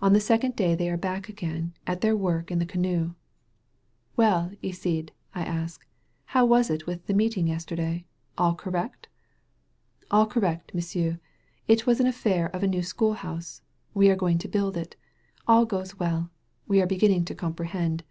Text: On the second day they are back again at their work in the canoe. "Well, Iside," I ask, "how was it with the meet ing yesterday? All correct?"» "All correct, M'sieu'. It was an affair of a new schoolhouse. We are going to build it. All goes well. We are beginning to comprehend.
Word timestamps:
On 0.00 0.14
the 0.14 0.20
second 0.20 0.56
day 0.56 0.74
they 0.74 0.88
are 0.88 0.96
back 0.96 1.28
again 1.28 1.74
at 1.86 2.00
their 2.00 2.16
work 2.16 2.50
in 2.50 2.60
the 2.60 2.64
canoe. 2.64 3.12
"Well, 4.16 4.52
Iside," 4.64 5.10
I 5.34 5.42
ask, 5.42 5.86
"how 6.24 6.46
was 6.46 6.70
it 6.70 6.86
with 6.86 7.04
the 7.04 7.12
meet 7.12 7.36
ing 7.36 7.48
yesterday? 7.48 8.06
All 8.38 8.54
correct?"» 8.54 9.08
"All 10.10 10.24
correct, 10.24 10.72
M'sieu'. 10.74 11.18
It 11.68 11.86
was 11.86 12.00
an 12.00 12.06
affair 12.06 12.46
of 12.56 12.62
a 12.62 12.66
new 12.66 12.82
schoolhouse. 12.82 13.60
We 13.92 14.08
are 14.08 14.16
going 14.16 14.38
to 14.38 14.48
build 14.48 14.78
it. 14.78 14.96
All 15.46 15.66
goes 15.66 15.98
well. 15.98 16.30
We 16.66 16.80
are 16.80 16.86
beginning 16.86 17.26
to 17.26 17.34
comprehend. 17.34 18.02